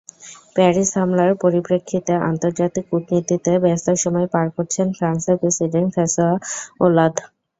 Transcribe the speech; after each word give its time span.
Paris 0.55 0.89
হামলার 0.97 1.31
পরিপ্রেক্ষিতে 1.43 2.13
আন্তর্জাতিক 2.29 2.83
কূটনীতিতে 2.91 3.51
ব্যস্ত 3.63 3.87
সময় 4.03 4.27
পার 4.33 4.47
করছেন 4.55 4.87
ফ্রান্সের 4.97 5.35
প্রেসিডেন্ট 5.41 5.89
ফ্রাঁসোয়া 5.95 6.33
ওলাঁদ। 6.83 7.15